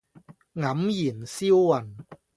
[0.55, 1.95] 黯然銷魂